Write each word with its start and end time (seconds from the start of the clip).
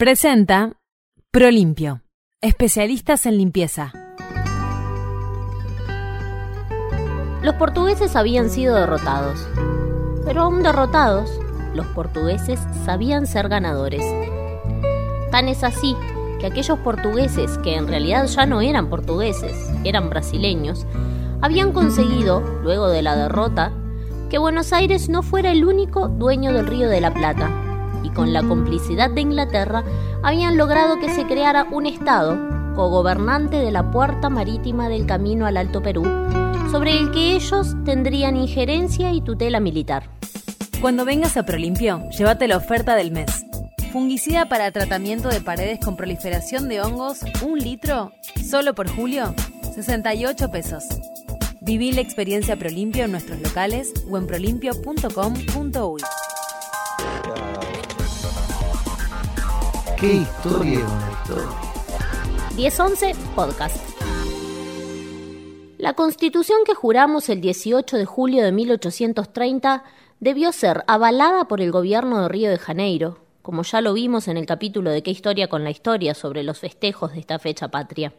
Presenta 0.00 0.74
Prolimpio, 1.32 2.02
especialistas 2.40 3.26
en 3.26 3.36
limpieza. 3.36 3.92
Los 7.42 7.56
portugueses 7.56 8.14
habían 8.14 8.48
sido 8.48 8.76
derrotados, 8.76 9.48
pero 10.24 10.42
aún 10.42 10.62
derrotados, 10.62 11.40
los 11.74 11.84
portugueses 11.88 12.60
sabían 12.84 13.26
ser 13.26 13.48
ganadores. 13.48 14.04
Tan 15.32 15.48
es 15.48 15.64
así 15.64 15.96
que 16.38 16.46
aquellos 16.46 16.78
portugueses 16.78 17.58
que 17.58 17.74
en 17.74 17.88
realidad 17.88 18.26
ya 18.26 18.46
no 18.46 18.60
eran 18.60 18.90
portugueses, 18.90 19.56
eran 19.82 20.10
brasileños, 20.10 20.86
habían 21.40 21.72
conseguido, 21.72 22.38
luego 22.62 22.88
de 22.88 23.02
la 23.02 23.16
derrota, 23.16 23.72
que 24.30 24.38
Buenos 24.38 24.72
Aires 24.72 25.08
no 25.08 25.24
fuera 25.24 25.50
el 25.50 25.64
único 25.64 26.06
dueño 26.06 26.52
del 26.52 26.68
Río 26.68 26.88
de 26.88 27.00
la 27.00 27.12
Plata, 27.12 27.67
y 28.08 28.10
con 28.10 28.32
la 28.32 28.42
complicidad 28.42 29.10
de 29.10 29.20
Inglaterra 29.20 29.84
habían 30.22 30.56
logrado 30.56 30.98
que 30.98 31.14
se 31.14 31.26
creara 31.26 31.66
un 31.70 31.86
Estado, 31.86 32.38
cogobernante 32.74 33.56
de 33.56 33.70
la 33.70 33.90
puerta 33.90 34.30
marítima 34.30 34.88
del 34.88 35.06
camino 35.06 35.46
al 35.46 35.56
Alto 35.56 35.82
Perú, 35.82 36.04
sobre 36.70 36.96
el 36.96 37.10
que 37.10 37.34
ellos 37.36 37.76
tendrían 37.84 38.36
injerencia 38.36 39.12
y 39.12 39.20
tutela 39.20 39.60
militar. 39.60 40.10
Cuando 40.80 41.04
vengas 41.04 41.36
a 41.36 41.44
Prolimpio, 41.44 42.08
llévate 42.10 42.48
la 42.48 42.56
oferta 42.56 42.94
del 42.94 43.10
mes. 43.10 43.44
Fungicida 43.92 44.48
para 44.48 44.70
tratamiento 44.70 45.28
de 45.28 45.40
paredes 45.40 45.80
con 45.84 45.96
proliferación 45.96 46.68
de 46.68 46.80
hongos, 46.80 47.20
un 47.44 47.58
litro, 47.58 48.12
solo 48.48 48.74
por 48.74 48.88
julio, 48.88 49.34
68 49.74 50.50
pesos. 50.50 50.84
Viví 51.60 51.92
la 51.92 52.00
experiencia 52.00 52.56
Prolimpio 52.56 53.04
en 53.04 53.10
nuestros 53.10 53.40
locales 53.40 53.92
o 54.10 54.16
en 54.16 54.26
prolimpio.com.uy. 54.26 56.02
¿Qué 60.00 60.12
historia 60.12 60.86
una 60.86 61.10
historia? 61.10 62.54
1011 62.54 63.14
Podcast. 63.34 63.76
La 65.76 65.94
constitución 65.94 66.60
que 66.64 66.74
juramos 66.74 67.28
el 67.28 67.40
18 67.40 67.96
de 67.96 68.04
julio 68.04 68.44
de 68.44 68.52
1830 68.52 69.82
debió 70.20 70.52
ser 70.52 70.84
avalada 70.86 71.46
por 71.48 71.60
el 71.60 71.72
gobierno 71.72 72.22
de 72.22 72.28
Río 72.28 72.48
de 72.48 72.58
Janeiro, 72.58 73.18
como 73.42 73.64
ya 73.64 73.80
lo 73.80 73.92
vimos 73.92 74.28
en 74.28 74.36
el 74.36 74.46
capítulo 74.46 74.92
de 74.92 75.02
qué 75.02 75.10
historia 75.10 75.48
con 75.48 75.64
la 75.64 75.70
historia 75.70 76.14
sobre 76.14 76.44
los 76.44 76.60
festejos 76.60 77.12
de 77.12 77.18
esta 77.18 77.40
fecha 77.40 77.66
patria. 77.66 78.12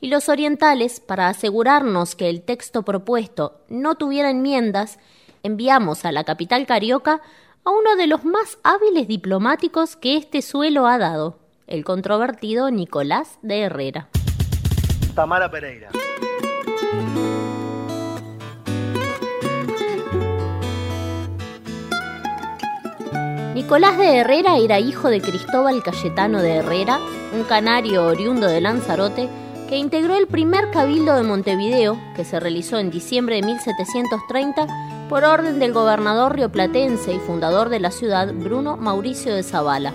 Y 0.00 0.08
los 0.08 0.30
orientales, 0.30 1.00
para 1.00 1.28
asegurarnos 1.28 2.14
que 2.14 2.30
el 2.30 2.40
texto 2.40 2.82
propuesto 2.82 3.60
no 3.68 3.96
tuviera 3.96 4.30
enmiendas, 4.30 4.98
enviamos 5.42 6.06
a 6.06 6.12
la 6.12 6.24
capital 6.24 6.64
carioca 6.64 7.20
a 7.64 7.70
uno 7.70 7.96
de 7.96 8.06
los 8.06 8.24
más 8.24 8.58
hábiles 8.62 9.08
diplomáticos 9.08 9.96
que 9.96 10.18
este 10.18 10.42
suelo 10.42 10.86
ha 10.86 10.98
dado, 10.98 11.38
el 11.66 11.82
controvertido 11.82 12.70
Nicolás 12.70 13.38
de 13.40 13.62
Herrera. 13.62 14.08
Tamara 15.14 15.50
Pereira. 15.50 15.88
Nicolás 23.54 23.96
de 23.96 24.16
Herrera 24.18 24.58
era 24.58 24.78
hijo 24.80 25.08
de 25.08 25.22
Cristóbal 25.22 25.82
Cayetano 25.82 26.42
de 26.42 26.56
Herrera, 26.56 26.98
un 27.32 27.44
canario 27.44 28.04
oriundo 28.04 28.46
de 28.46 28.60
Lanzarote, 28.60 29.30
que 29.70 29.78
integró 29.78 30.16
el 30.16 30.26
primer 30.26 30.70
cabildo 30.70 31.14
de 31.14 31.22
Montevideo, 31.22 31.98
que 32.14 32.24
se 32.24 32.38
realizó 32.40 32.78
en 32.78 32.90
diciembre 32.90 33.36
de 33.36 33.42
1730 33.46 34.66
por 35.08 35.24
orden 35.24 35.58
del 35.58 35.72
gobernador 35.72 36.34
rioplatense 36.34 37.12
y 37.12 37.18
fundador 37.18 37.68
de 37.68 37.80
la 37.80 37.90
ciudad, 37.90 38.32
Bruno 38.32 38.76
Mauricio 38.76 39.34
de 39.34 39.42
Zavala. 39.42 39.92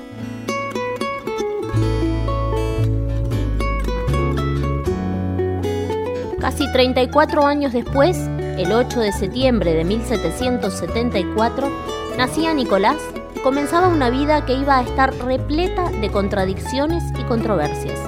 Casi 6.40 6.72
34 6.72 7.46
años 7.46 7.74
después, 7.74 8.18
el 8.58 8.72
8 8.72 9.00
de 9.00 9.12
septiembre 9.12 9.74
de 9.74 9.84
1774, 9.84 11.70
nacía 12.18 12.54
Nicolás 12.54 12.98
comenzaba 13.44 13.88
una 13.88 14.10
vida 14.10 14.46
que 14.46 14.54
iba 14.54 14.78
a 14.78 14.84
estar 14.84 15.14
repleta 15.16 15.90
de 15.90 16.10
contradicciones 16.12 17.04
y 17.20 17.24
controversias. 17.24 18.00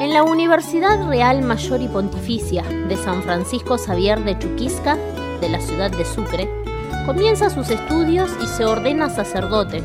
En 0.00 0.14
la 0.14 0.22
Universidad 0.22 1.06
Real 1.06 1.42
Mayor 1.42 1.82
y 1.82 1.88
Pontificia 1.88 2.62
de 2.62 2.96
San 2.96 3.22
Francisco 3.22 3.76
Xavier 3.76 4.24
de 4.24 4.38
Chuquisca, 4.38 4.96
de 5.40 5.48
la 5.48 5.60
ciudad 5.60 5.90
de 5.90 6.04
Sucre, 6.04 6.48
comienza 7.06 7.50
sus 7.50 7.70
estudios 7.70 8.30
y 8.42 8.46
se 8.46 8.64
ordena 8.64 9.10
sacerdote, 9.10 9.82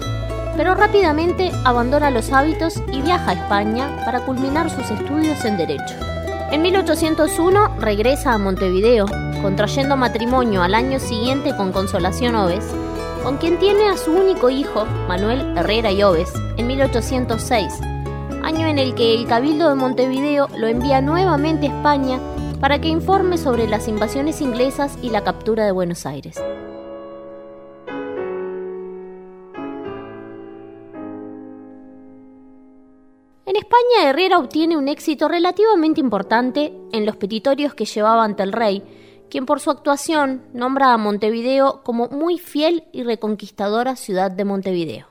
pero 0.56 0.76
rápidamente 0.76 1.52
abandona 1.64 2.12
los 2.12 2.32
hábitos 2.32 2.82
y 2.92 3.02
viaja 3.02 3.32
a 3.32 3.34
España 3.34 4.04
para 4.06 4.22
culminar 4.22 4.70
sus 4.70 4.90
estudios 4.92 5.44
en 5.46 5.58
Derecho. 5.58 5.96
En 6.52 6.62
1801 6.62 7.78
regresa 7.80 8.34
a 8.34 8.38
Montevideo, 8.38 9.06
contrayendo 9.42 9.98
matrimonio 9.98 10.62
al 10.62 10.76
año 10.76 11.00
siguiente 11.00 11.56
con 11.58 11.72
Consolación 11.72 12.36
Oves, 12.36 12.66
con 13.24 13.38
quien 13.38 13.58
tiene 13.58 13.90
a 13.90 13.98
su 13.98 14.12
único 14.12 14.50
hijo, 14.50 14.86
Manuel 15.08 15.58
Herrera 15.58 15.92
y 15.92 16.04
Oves, 16.04 16.32
en 16.58 16.68
1806, 16.68 17.74
año 18.44 18.68
en 18.68 18.78
el 18.78 18.94
que 18.94 19.16
el 19.16 19.26
Cabildo 19.26 19.70
de 19.70 19.76
Montevideo 19.76 20.48
lo 20.56 20.68
envía 20.68 21.02
nuevamente 21.02 21.68
a 21.68 21.76
España 21.76 22.20
para 22.66 22.82
que 22.82 22.88
informe 22.88 23.38
sobre 23.38 23.68
las 23.68 23.88
invasiones 23.88 24.42
inglesas 24.42 24.98
y 25.04 25.12
la 25.12 25.24
captura 25.24 25.66
de 25.66 25.72
Buenos 25.72 26.08
Aires. 26.08 26.36
En 33.46 33.56
España, 33.56 34.10
Herrera 34.10 34.40
obtiene 34.40 34.78
un 34.78 34.88
éxito 34.88 35.28
relativamente 35.28 36.02
importante 36.02 36.74
en 36.92 37.06
los 37.06 37.18
petitorios 37.18 37.76
que 37.76 37.86
llevaba 37.86 38.24
ante 38.24 38.42
el 38.42 38.52
rey, 38.52 38.82
quien 39.30 39.46
por 39.46 39.60
su 39.60 39.70
actuación 39.70 40.42
nombra 40.52 40.92
a 40.92 40.98
Montevideo 40.98 41.84
como 41.84 42.08
muy 42.08 42.40
fiel 42.40 42.86
y 42.92 43.04
reconquistadora 43.04 43.96
ciudad 43.96 44.32
de 44.32 44.44
Montevideo. 44.44 45.06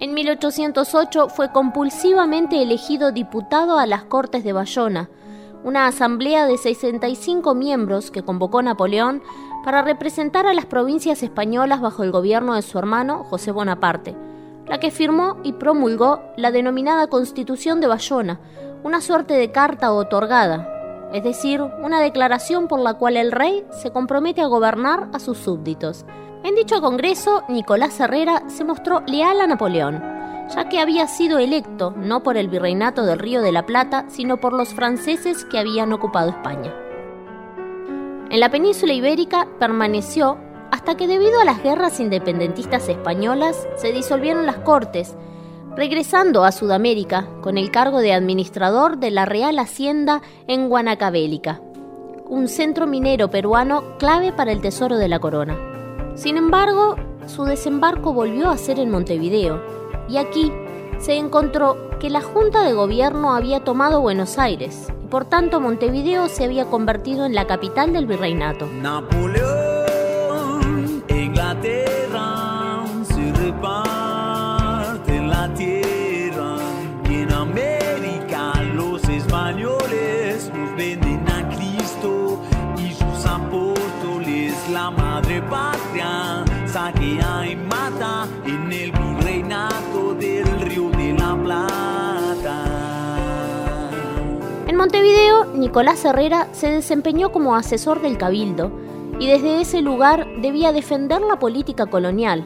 En 0.00 0.14
1808 0.14 1.28
fue 1.28 1.52
compulsivamente 1.52 2.62
elegido 2.62 3.12
diputado 3.12 3.78
a 3.78 3.84
las 3.84 4.04
Cortes 4.04 4.44
de 4.44 4.54
Bayona, 4.54 5.10
una 5.64 5.86
asamblea 5.86 6.46
de 6.46 6.58
65 6.58 7.54
miembros 7.54 8.10
que 8.10 8.22
convocó 8.22 8.62
Napoleón 8.62 9.22
para 9.64 9.82
representar 9.82 10.46
a 10.46 10.52
las 10.52 10.66
provincias 10.66 11.22
españolas 11.22 11.80
bajo 11.80 12.02
el 12.02 12.12
gobierno 12.12 12.54
de 12.54 12.62
su 12.62 12.78
hermano 12.78 13.24
José 13.24 13.50
Bonaparte, 13.50 14.14
la 14.66 14.78
que 14.78 14.90
firmó 14.90 15.38
y 15.42 15.54
promulgó 15.54 16.20
la 16.36 16.52
denominada 16.52 17.06
Constitución 17.06 17.80
de 17.80 17.86
Bayona, 17.86 18.40
una 18.82 19.00
suerte 19.00 19.34
de 19.34 19.50
carta 19.50 19.90
otorgada, 19.92 21.08
es 21.14 21.24
decir, 21.24 21.62
una 21.62 22.00
declaración 22.00 22.68
por 22.68 22.80
la 22.80 22.94
cual 22.94 23.16
el 23.16 23.32
rey 23.32 23.64
se 23.70 23.90
compromete 23.90 24.42
a 24.42 24.46
gobernar 24.46 25.08
a 25.14 25.18
sus 25.18 25.38
súbditos. 25.38 26.04
En 26.42 26.54
dicho 26.54 26.82
congreso, 26.82 27.42
Nicolás 27.48 27.98
Herrera 28.00 28.42
se 28.48 28.64
mostró 28.64 29.00
leal 29.06 29.40
a 29.40 29.46
Napoleón, 29.46 30.13
ya 30.54 30.68
que 30.68 30.80
había 30.80 31.06
sido 31.06 31.38
electo 31.38 31.94
no 31.96 32.22
por 32.22 32.36
el 32.36 32.48
virreinato 32.48 33.04
del 33.04 33.18
Río 33.18 33.42
de 33.42 33.52
la 33.52 33.66
Plata, 33.66 34.06
sino 34.08 34.38
por 34.38 34.52
los 34.52 34.74
franceses 34.74 35.44
que 35.44 35.58
habían 35.58 35.92
ocupado 35.92 36.30
España. 36.30 36.74
En 38.30 38.40
la 38.40 38.50
península 38.50 38.92
ibérica 38.92 39.48
permaneció 39.58 40.38
hasta 40.70 40.96
que 40.96 41.06
debido 41.06 41.40
a 41.40 41.44
las 41.44 41.62
guerras 41.62 42.00
independentistas 42.00 42.88
españolas 42.88 43.68
se 43.76 43.92
disolvieron 43.92 44.44
las 44.44 44.56
cortes, 44.56 45.14
regresando 45.76 46.44
a 46.44 46.52
Sudamérica 46.52 47.28
con 47.42 47.58
el 47.58 47.70
cargo 47.70 48.00
de 48.00 48.12
administrador 48.12 48.98
de 48.98 49.10
la 49.10 49.24
Real 49.24 49.58
Hacienda 49.58 50.20
en 50.48 50.68
Guanacabélica, 50.68 51.60
un 52.28 52.48
centro 52.48 52.86
minero 52.86 53.30
peruano 53.30 53.84
clave 53.98 54.32
para 54.32 54.52
el 54.52 54.60
tesoro 54.60 54.96
de 54.96 55.08
la 55.08 55.18
corona. 55.18 55.56
Sin 56.16 56.36
embargo, 56.36 56.96
su 57.26 57.44
desembarco 57.44 58.12
volvió 58.12 58.50
a 58.50 58.56
ser 58.56 58.78
en 58.78 58.90
Montevideo, 58.90 59.60
y 60.08 60.16
aquí 60.18 60.52
se 60.98 61.16
encontró 61.16 61.90
que 61.98 62.10
la 62.10 62.20
Junta 62.20 62.62
de 62.62 62.72
Gobierno 62.72 63.34
había 63.34 63.60
tomado 63.60 64.00
Buenos 64.00 64.38
Aires, 64.38 64.92
y 65.02 65.06
por 65.08 65.24
tanto 65.24 65.60
Montevideo 65.60 66.28
se 66.28 66.44
había 66.44 66.66
convertido 66.66 67.24
en 67.26 67.34
la 67.34 67.46
capital 67.46 67.92
del 67.92 68.06
virreinato. 68.06 68.66
Napoleón, 68.80 69.44
Inglaterra, 71.08 72.84
se 73.04 73.32
reparten 73.32 75.30
la 75.30 75.52
tierra. 75.54 76.56
Y 77.08 77.14
en 77.14 77.32
América 77.32 78.52
los 78.74 79.02
españoles 79.08 80.50
nos 80.54 80.76
venden 80.76 81.24
a 81.28 81.48
Cristo 81.50 82.40
y 82.78 82.92
sus 82.92 83.26
apóstoles, 83.26 84.54
la 84.70 84.90
madre 84.90 85.42
patria, 85.42 86.43
y 86.76 87.54
mata 87.54 88.26
en 88.44 88.72
el 88.72 88.90
virreinato 88.90 90.12
del 90.14 90.44
río 90.60 90.90
de 90.90 91.12
la 91.12 91.36
Plata. 91.40 92.64
En 94.66 94.74
Montevideo, 94.74 95.44
Nicolás 95.54 96.04
Herrera 96.04 96.48
se 96.50 96.72
desempeñó 96.72 97.30
como 97.30 97.54
asesor 97.54 98.02
del 98.02 98.18
cabildo 98.18 98.72
y 99.20 99.28
desde 99.28 99.60
ese 99.60 99.82
lugar 99.82 100.26
debía 100.42 100.72
defender 100.72 101.20
la 101.20 101.38
política 101.38 101.86
colonial, 101.86 102.44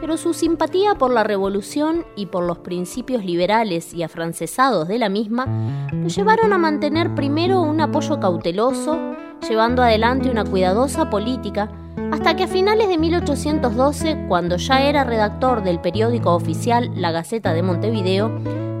pero 0.00 0.16
su 0.16 0.32
simpatía 0.32 0.94
por 0.94 1.12
la 1.12 1.22
revolución 1.22 2.06
y 2.16 2.26
por 2.26 2.44
los 2.44 2.60
principios 2.60 3.26
liberales 3.26 3.92
y 3.92 4.02
afrancesados 4.02 4.88
de 4.88 4.98
la 4.98 5.10
misma 5.10 5.90
lo 5.92 6.08
llevaron 6.08 6.54
a 6.54 6.58
mantener 6.58 7.14
primero 7.14 7.60
un 7.60 7.82
apoyo 7.82 8.20
cauteloso, 8.20 8.98
llevando 9.46 9.82
adelante 9.82 10.30
una 10.30 10.44
cuidadosa 10.44 11.10
política, 11.10 11.70
hasta 12.12 12.34
que 12.34 12.44
a 12.44 12.48
finales 12.48 12.88
de 12.88 12.98
1812, 12.98 14.26
cuando 14.28 14.56
ya 14.56 14.82
era 14.82 15.04
redactor 15.04 15.62
del 15.62 15.80
periódico 15.80 16.34
oficial 16.34 16.90
La 16.96 17.12
Gaceta 17.12 17.54
de 17.54 17.62
Montevideo, 17.62 18.28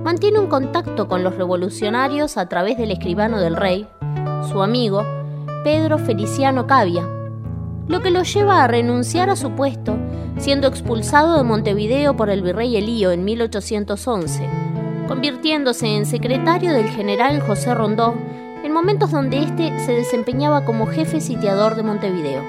mantiene 0.04 0.40
un 0.40 0.48
contacto 0.48 1.08
con 1.08 1.22
los 1.22 1.36
revolucionarios 1.36 2.36
a 2.36 2.48
través 2.48 2.76
del 2.76 2.90
escribano 2.90 3.38
del 3.40 3.56
rey, 3.56 3.86
su 4.50 4.62
amigo, 4.62 5.04
Pedro 5.62 5.98
Feliciano 5.98 6.66
Cavia, 6.66 7.06
lo 7.86 8.00
que 8.00 8.10
lo 8.10 8.22
lleva 8.22 8.64
a 8.64 8.66
renunciar 8.66 9.30
a 9.30 9.36
su 9.36 9.50
puesto, 9.52 9.96
siendo 10.38 10.68
expulsado 10.68 11.36
de 11.36 11.44
Montevideo 11.44 12.16
por 12.16 12.30
el 12.30 12.42
virrey 12.42 12.76
Elío 12.76 13.12
en 13.12 13.24
1811, 13.24 14.48
convirtiéndose 15.06 15.86
en 15.86 16.06
secretario 16.06 16.72
del 16.72 16.88
general 16.88 17.40
José 17.40 17.74
Rondó 17.74 18.14
en 18.62 18.72
momentos 18.72 19.10
donde 19.10 19.42
éste 19.42 19.78
se 19.80 19.92
desempeñaba 19.92 20.64
como 20.64 20.86
jefe 20.86 21.20
sitiador 21.20 21.76
de 21.76 21.82
Montevideo. 21.82 22.42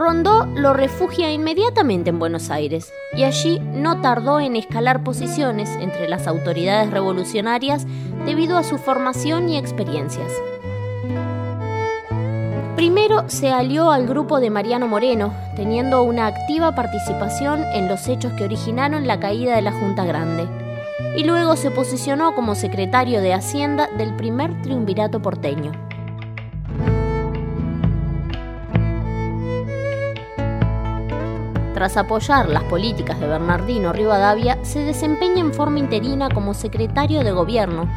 Rondó 0.00 0.46
lo 0.54 0.72
refugia 0.72 1.30
inmediatamente 1.30 2.08
en 2.08 2.18
Buenos 2.18 2.48
Aires 2.50 2.90
y 3.14 3.24
allí 3.24 3.60
no 3.60 4.00
tardó 4.00 4.40
en 4.40 4.56
escalar 4.56 5.04
posiciones 5.04 5.68
entre 5.78 6.08
las 6.08 6.26
autoridades 6.26 6.90
revolucionarias 6.90 7.86
debido 8.24 8.56
a 8.56 8.62
su 8.64 8.78
formación 8.78 9.50
y 9.50 9.58
experiencias. 9.58 10.32
Primero 12.76 13.28
se 13.28 13.50
alió 13.50 13.90
al 13.90 14.06
grupo 14.06 14.40
de 14.40 14.48
Mariano 14.48 14.88
Moreno, 14.88 15.34
teniendo 15.54 16.02
una 16.02 16.28
activa 16.28 16.74
participación 16.74 17.62
en 17.74 17.86
los 17.86 18.08
hechos 18.08 18.32
que 18.32 18.44
originaron 18.44 19.06
la 19.06 19.20
caída 19.20 19.54
de 19.54 19.60
la 19.60 19.72
Junta 19.72 20.06
Grande, 20.06 20.48
y 21.14 21.24
luego 21.24 21.56
se 21.56 21.70
posicionó 21.70 22.34
como 22.34 22.54
secretario 22.54 23.20
de 23.20 23.34
Hacienda 23.34 23.90
del 23.98 24.16
primer 24.16 24.62
triunvirato 24.62 25.20
porteño. 25.20 25.89
Tras 31.80 31.96
apoyar 31.96 32.50
las 32.50 32.64
políticas 32.64 33.18
de 33.20 33.26
Bernardino 33.26 33.94
Rivadavia, 33.94 34.62
se 34.62 34.80
desempeña 34.80 35.40
en 35.40 35.54
forma 35.54 35.78
interina 35.78 36.28
como 36.28 36.52
secretario 36.52 37.24
de 37.24 37.32
gobierno, 37.32 37.88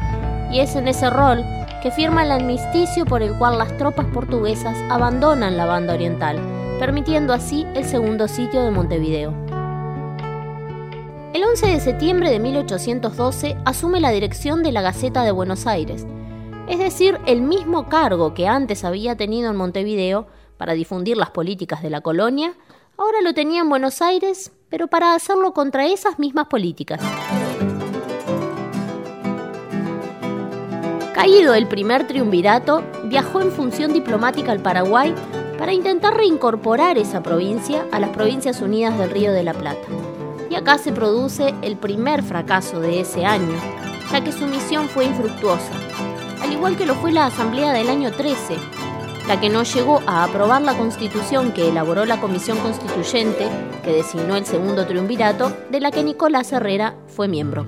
y 0.50 0.60
es 0.60 0.74
en 0.74 0.88
ese 0.88 1.10
rol 1.10 1.44
que 1.82 1.90
firma 1.90 2.22
el 2.22 2.30
amnisticio 2.30 3.04
por 3.04 3.22
el 3.22 3.36
cual 3.36 3.58
las 3.58 3.76
tropas 3.76 4.06
portuguesas 4.06 4.74
abandonan 4.88 5.58
la 5.58 5.66
banda 5.66 5.92
oriental, 5.92 6.38
permitiendo 6.78 7.34
así 7.34 7.66
el 7.74 7.84
segundo 7.84 8.26
sitio 8.26 8.62
de 8.62 8.70
Montevideo. 8.70 9.34
El 11.34 11.44
11 11.44 11.66
de 11.66 11.80
septiembre 11.80 12.30
de 12.30 12.40
1812 12.40 13.58
asume 13.66 14.00
la 14.00 14.12
dirección 14.12 14.62
de 14.62 14.72
la 14.72 14.80
Gaceta 14.80 15.24
de 15.24 15.30
Buenos 15.30 15.66
Aires, 15.66 16.06
es 16.70 16.78
decir, 16.78 17.20
el 17.26 17.42
mismo 17.42 17.90
cargo 17.90 18.32
que 18.32 18.48
antes 18.48 18.82
había 18.82 19.14
tenido 19.14 19.50
en 19.50 19.56
Montevideo 19.56 20.26
para 20.56 20.72
difundir 20.72 21.18
las 21.18 21.28
políticas 21.28 21.82
de 21.82 21.90
la 21.90 22.00
colonia, 22.00 22.54
ahora 22.96 23.20
lo 23.22 23.34
tenía 23.34 23.60
en 23.60 23.68
Buenos 23.68 24.02
Aires, 24.02 24.52
pero 24.68 24.88
para 24.88 25.14
hacerlo 25.14 25.52
contra 25.52 25.86
esas 25.86 26.18
mismas 26.18 26.46
políticas. 26.46 27.00
Caído 31.14 31.54
el 31.54 31.66
primer 31.66 32.06
triunvirato, 32.06 32.82
viajó 33.04 33.40
en 33.40 33.50
función 33.50 33.92
diplomática 33.92 34.52
al 34.52 34.60
Paraguay 34.60 35.14
para 35.58 35.72
intentar 35.72 36.14
reincorporar 36.16 36.98
esa 36.98 37.22
provincia 37.22 37.86
a 37.92 38.00
las 38.00 38.10
Provincias 38.10 38.60
Unidas 38.60 38.98
del 38.98 39.10
Río 39.10 39.32
de 39.32 39.42
la 39.42 39.54
Plata. 39.54 39.88
Y 40.50 40.56
acá 40.56 40.78
se 40.78 40.92
produce 40.92 41.54
el 41.62 41.76
primer 41.76 42.22
fracaso 42.22 42.80
de 42.80 43.00
ese 43.00 43.24
año, 43.24 43.56
ya 44.10 44.22
que 44.22 44.32
su 44.32 44.46
misión 44.46 44.88
fue 44.88 45.06
infructuosa, 45.06 45.72
al 46.42 46.52
igual 46.52 46.76
que 46.76 46.84
lo 46.84 46.94
fue 46.96 47.12
la 47.12 47.26
Asamblea 47.26 47.72
del 47.72 47.88
año 47.88 48.12
13, 48.12 48.56
la 49.28 49.40
que 49.40 49.48
no 49.48 49.62
llegó 49.62 50.02
a 50.06 50.24
aprobar 50.24 50.62
la 50.62 50.76
constitución 50.76 51.52
que 51.52 51.68
elaboró 51.68 52.04
la 52.04 52.20
Comisión 52.20 52.58
Constituyente, 52.58 53.48
que 53.82 53.92
designó 53.92 54.36
el 54.36 54.44
segundo 54.44 54.86
triunvirato, 54.86 55.50
de 55.70 55.80
la 55.80 55.90
que 55.90 56.02
Nicolás 56.02 56.52
Herrera 56.52 56.94
fue 57.08 57.26
miembro. 57.26 57.64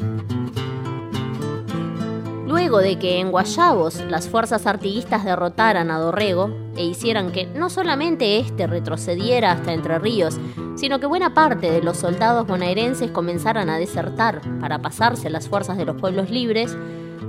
Luego 2.47 2.79
de 2.79 2.99
que 2.99 3.21
en 3.21 3.31
Guayabos 3.31 4.01
las 4.09 4.29
fuerzas 4.29 4.67
artiguistas 4.67 5.25
derrotaran 5.25 5.91
a 5.91 5.99
Dorrego 5.99 6.51
e 6.77 6.85
hicieran 6.85 7.33
que 7.33 7.47
no 7.47 7.71
solamente 7.71 8.39
éste 8.39 8.67
retrocediera 8.67 9.53
hasta 9.53 9.73
Entre 9.73 9.99
Ríos, 9.99 10.39
sino 10.77 11.01
que 11.01 11.07
buena 11.07 11.33
parte 11.33 11.71
de 11.71 11.83
los 11.83 11.97
soldados 11.97 12.47
bonaerenses 12.47 13.11
comenzaran 13.11 13.71
a 13.71 13.79
desertar 13.79 14.41
para 14.61 14.81
pasarse 14.81 15.31
las 15.31 15.49
fuerzas 15.49 15.77
de 15.79 15.87
los 15.87 15.97
pueblos 15.97 16.31
libres, 16.31 16.77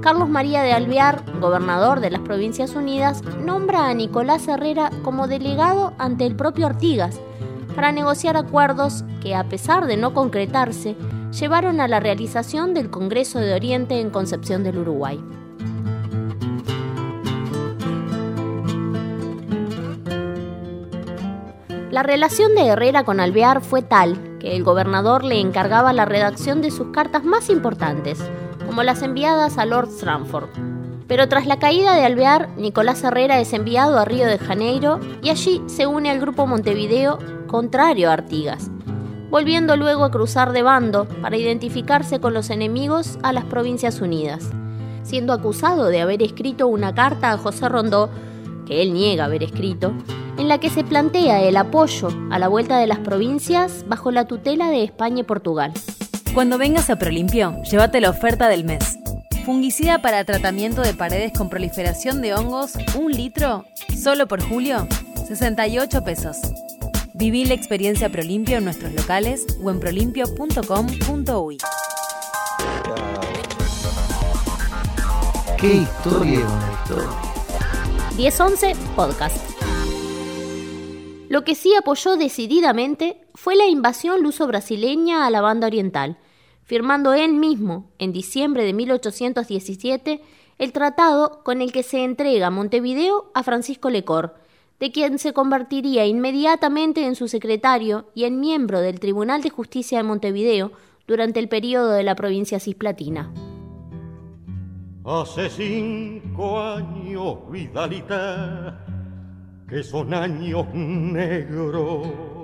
Carlos 0.01 0.29
María 0.29 0.61
de 0.61 0.73
Alvear, 0.73 1.23
gobernador 1.39 1.99
de 1.99 2.11
las 2.11 2.21
Provincias 2.21 2.75
Unidas, 2.75 3.23
nombra 3.43 3.87
a 3.87 3.93
Nicolás 3.93 4.47
Herrera 4.47 4.91
como 5.03 5.27
delegado 5.27 5.93
ante 5.97 6.25
el 6.25 6.35
propio 6.35 6.67
Artigas 6.67 7.19
para 7.75 7.91
negociar 7.91 8.37
acuerdos 8.37 9.03
que, 9.21 9.35
a 9.35 9.49
pesar 9.49 9.87
de 9.87 9.97
no 9.97 10.13
concretarse, 10.13 10.95
llevaron 11.31 11.81
a 11.81 11.87
la 11.87 11.99
realización 11.99 12.73
del 12.73 12.89
Congreso 12.89 13.39
de 13.39 13.53
Oriente 13.53 13.99
en 13.99 14.09
Concepción 14.09 14.63
del 14.63 14.77
Uruguay. 14.77 15.23
La 21.91 22.03
relación 22.03 22.53
de 22.53 22.67
Herrera 22.67 23.03
con 23.03 23.19
Alvear 23.19 23.61
fue 23.61 23.81
tal 23.81 24.37
que 24.39 24.55
el 24.55 24.63
gobernador 24.63 25.23
le 25.23 25.39
encargaba 25.39 25.93
la 25.93 26.05
redacción 26.05 26.61
de 26.61 26.69
sus 26.69 26.89
cartas 26.89 27.23
más 27.23 27.49
importantes, 27.49 28.19
las 28.83 29.01
enviadas 29.01 29.57
a 29.57 29.65
Lord 29.65 29.89
Stranford. 29.89 30.49
Pero 31.07 31.29
tras 31.29 31.45
la 31.45 31.59
caída 31.59 31.95
de 31.95 32.03
Alvear, 32.03 32.49
Nicolás 32.57 33.03
Herrera 33.03 33.39
es 33.39 33.53
enviado 33.53 33.97
a 33.97 34.05
Río 34.05 34.27
de 34.27 34.37
Janeiro 34.37 34.99
y 35.21 35.29
allí 35.29 35.61
se 35.67 35.87
une 35.87 36.11
al 36.11 36.19
grupo 36.19 36.47
Montevideo 36.47 37.17
contrario 37.47 38.09
a 38.09 38.13
Artigas, 38.13 38.69
volviendo 39.29 39.77
luego 39.77 40.03
a 40.03 40.11
cruzar 40.11 40.51
de 40.51 40.63
bando 40.63 41.07
para 41.21 41.37
identificarse 41.37 42.19
con 42.19 42.33
los 42.33 42.49
enemigos 42.49 43.17
a 43.23 43.31
las 43.31 43.45
Provincias 43.45 44.01
Unidas, 44.01 44.49
siendo 45.03 45.31
acusado 45.31 45.87
de 45.87 46.01
haber 46.01 46.21
escrito 46.21 46.67
una 46.67 46.93
carta 46.93 47.31
a 47.31 47.37
José 47.37 47.69
Rondó, 47.69 48.09
que 48.65 48.81
él 48.81 48.93
niega 48.93 49.25
haber 49.25 49.43
escrito, 49.43 49.93
en 50.37 50.49
la 50.49 50.59
que 50.59 50.69
se 50.69 50.83
plantea 50.83 51.41
el 51.41 51.55
apoyo 51.55 52.09
a 52.29 52.37
la 52.37 52.49
vuelta 52.49 52.77
de 52.77 52.87
las 52.87 52.99
provincias 52.99 53.85
bajo 53.87 54.11
la 54.11 54.25
tutela 54.25 54.69
de 54.69 54.83
España 54.83 55.21
y 55.21 55.23
Portugal. 55.23 55.73
Cuando 56.33 56.57
vengas 56.57 56.89
a 56.89 56.97
Prolimpio, 56.97 57.61
llévate 57.63 58.01
la 58.01 58.09
oferta 58.09 58.47
del 58.47 58.63
mes. 58.63 58.99
Fungicida 59.45 60.01
para 60.01 60.23
tratamiento 60.23 60.81
de 60.81 60.93
paredes 60.93 61.31
con 61.33 61.49
proliferación 61.49 62.21
de 62.21 62.33
hongos, 62.33 62.73
un 62.95 63.11
litro, 63.11 63.65
solo 64.01 64.27
por 64.27 64.41
julio, 64.41 64.87
68 65.27 66.03
pesos. 66.03 66.37
Viví 67.13 67.45
la 67.45 67.53
experiencia 67.53 68.09
Prolimpio 68.09 68.57
en 68.57 68.65
nuestros 68.65 68.93
locales 68.93 69.45
o 69.63 69.71
en 69.71 69.79
prolimpio.com.uy. 69.79 71.57
¿Qué 75.59 75.73
historia 75.73 76.39
es 76.39 76.45
una 76.45 76.73
historia? 76.73 77.27
1011 78.17 78.75
Podcast. 78.95 79.57
Lo 81.29 81.43
que 81.43 81.55
sí 81.55 81.73
apoyó 81.75 82.15
decididamente 82.15 83.19
fue 83.35 83.55
la 83.55 83.65
invasión 83.65 84.23
luso-brasileña 84.23 85.25
a 85.25 85.29
la 85.29 85.41
banda 85.41 85.67
oriental, 85.67 86.17
firmando 86.67 87.13
él 87.13 87.33
mismo, 87.33 87.89
en 87.97 88.11
diciembre 88.11 88.65
de 88.65 88.73
1817, 88.73 90.21
el 90.59 90.71
tratado 90.73 91.41
con 91.43 91.61
el 91.61 91.71
que 91.71 91.81
se 91.81 92.03
entrega 92.03 92.49
Montevideo 92.49 93.31
a 93.33 93.41
Francisco 93.41 93.89
Lecor, 93.89 94.35
de 94.79 94.91
quien 94.91 95.17
se 95.17 95.31
convertiría 95.31 96.05
inmediatamente 96.05 97.05
en 97.05 97.15
su 97.15 97.29
secretario 97.29 98.09
y 98.13 98.25
en 98.25 98.41
miembro 98.41 98.81
del 98.81 98.99
Tribunal 98.99 99.41
de 99.41 99.49
Justicia 99.49 99.97
de 99.97 100.03
Montevideo 100.03 100.73
durante 101.07 101.39
el 101.39 101.47
periodo 101.47 101.91
de 101.91 102.03
la 102.03 102.15
provincia 102.15 102.59
cisplatina. 102.59 103.31
Hace 105.05 105.49
cinco 105.49 106.59
años, 106.59 107.49
Vidalita, 107.49 108.85
que 109.69 109.81
son 109.83 110.13
años 110.13 110.67
negros. 110.73 112.36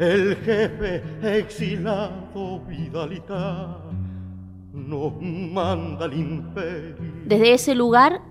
El 0.00 0.34
jefe 0.36 1.02
exilado, 1.22 2.60
Vidalita, 2.60 3.76
nos 4.72 5.12
manda 5.20 6.06
al 6.06 6.14
imperio. 6.14 6.96
Desde 7.26 7.52
ese 7.52 7.74
lugar 7.74 8.22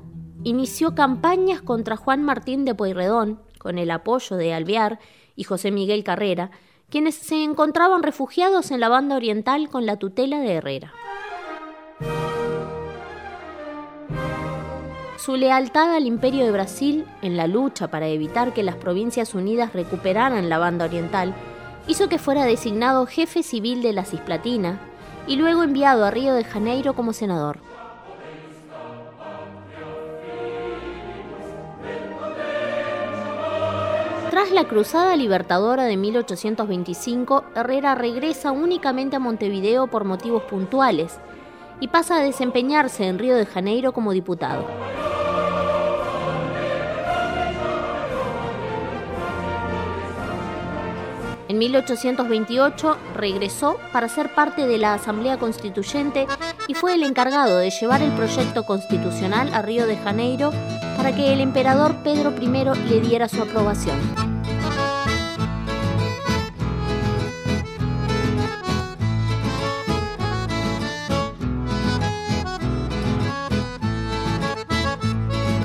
inició 0.44 0.96
campañas 0.96 1.62
contra 1.62 1.96
Juan 1.96 2.24
Martín 2.24 2.66
de 2.66 2.74
Pueyrredón, 2.74 3.40
con 3.60 3.78
el 3.78 3.92
apoyo 3.92 4.36
de 4.36 4.52
Alvear 4.52 4.98
y 5.36 5.44
José 5.44 5.70
Miguel 5.70 6.04
Carrera, 6.04 6.50
quienes 6.90 7.14
se 7.14 7.44
encontraban 7.44 8.02
refugiados 8.02 8.72
en 8.72 8.80
la 8.80 8.90
banda 8.90 9.16
oriental 9.16 9.70
con 9.70 9.86
la 9.86 9.98
tutela 9.98 10.40
de 10.40 10.54
Herrera. 10.54 10.92
Su 15.18 15.36
lealtad 15.36 15.94
al 15.94 16.08
Imperio 16.08 16.46
de 16.46 16.52
Brasil 16.52 17.06
en 17.22 17.38
la 17.38 17.46
lucha 17.46 17.92
para 17.92 18.08
evitar 18.08 18.54
que 18.54 18.64
las 18.64 18.76
Provincias 18.76 19.36
Unidas 19.36 19.74
recuperaran 19.74 20.50
la 20.50 20.58
banda 20.58 20.86
oriental 20.86 21.36
hizo 21.90 22.08
que 22.08 22.20
fuera 22.20 22.46
designado 22.46 23.08
jefe 23.08 23.42
civil 23.42 23.82
de 23.82 23.94
la 23.94 24.06
Cisplatina 24.06 24.80
y 25.26 25.38
luego 25.38 25.64
enviado 25.64 26.06
a 26.06 26.12
Río 26.12 26.36
de 26.36 26.44
Janeiro 26.44 26.94
como 26.94 27.14
senador. 27.14 27.58
Tras 34.30 34.52
la 34.52 34.66
Cruzada 34.66 35.16
Libertadora 35.16 35.86
de 35.86 35.98
1825, 35.98 37.44
Herrera 37.56 37.96
regresa 37.96 38.52
únicamente 38.52 39.16
a 39.16 39.20
Montevideo 39.20 39.88
por 39.88 40.06
motivos 40.06 40.44
puntuales 40.44 41.18
y 41.80 41.88
pasa 41.88 42.18
a 42.18 42.22
desempeñarse 42.22 43.08
en 43.08 43.18
Río 43.18 43.36
de 43.36 43.48
Janeiro 43.48 43.94
como 43.94 44.12
diputado. 44.12 45.09
En 51.50 51.58
1828 51.58 52.98
regresó 53.16 53.80
para 53.92 54.08
ser 54.08 54.36
parte 54.36 54.68
de 54.68 54.78
la 54.78 54.94
Asamblea 54.94 55.40
Constituyente 55.40 56.28
y 56.68 56.76
fue 56.76 56.94
el 56.94 57.02
encargado 57.02 57.58
de 57.58 57.72
llevar 57.72 58.04
el 58.04 58.12
proyecto 58.12 58.68
constitucional 58.68 59.52
a 59.52 59.64
Río 59.64 59.88
de 59.88 59.98
Janeiro 59.98 60.52
para 60.96 61.16
que 61.16 61.34
el 61.34 61.42
emperador 61.42 61.96
Pedro 62.04 62.36
I 62.40 62.48
le 62.88 63.02
diera 63.02 63.28
su 63.28 63.42
aprobación. 63.42 63.98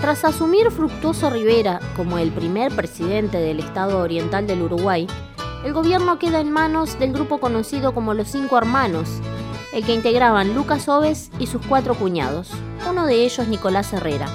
Tras 0.00 0.24
asumir 0.24 0.70
Fructuoso 0.70 1.28
Rivera 1.28 1.80
como 1.94 2.16
el 2.16 2.30
primer 2.30 2.74
presidente 2.74 3.36
del 3.36 3.60
Estado 3.60 3.98
Oriental 3.98 4.46
del 4.46 4.62
Uruguay, 4.62 5.06
el 5.64 5.72
gobierno 5.72 6.18
queda 6.18 6.40
en 6.40 6.52
manos 6.52 6.98
del 6.98 7.12
grupo 7.12 7.38
conocido 7.38 7.94
como 7.94 8.12
los 8.14 8.28
Cinco 8.28 8.58
Hermanos, 8.58 9.08
el 9.72 9.84
que 9.84 9.94
integraban 9.94 10.54
Lucas 10.54 10.88
Oves 10.88 11.30
y 11.38 11.46
sus 11.46 11.64
cuatro 11.66 11.94
cuñados, 11.94 12.50
uno 12.88 13.06
de 13.06 13.24
ellos 13.24 13.48
Nicolás 13.48 13.92
Herrera. 13.92 14.28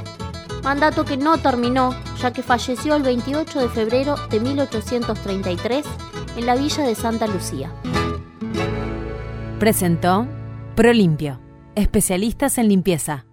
Mandato 0.63 1.05
que 1.05 1.17
no 1.17 1.37
terminó, 1.37 1.95
ya 2.19 2.33
que 2.33 2.43
falleció 2.43 2.95
el 2.95 3.03
28 3.03 3.59
de 3.59 3.69
febrero 3.69 4.15
de 4.29 4.39
1833 4.39 5.85
en 6.35 6.45
la 6.45 6.55
villa 6.55 6.83
de 6.83 6.95
Santa 6.95 7.27
Lucía. 7.27 7.71
Presentó 9.59 10.27
Prolimpio, 10.75 11.39
especialistas 11.75 12.57
en 12.57 12.67
limpieza 12.67 13.25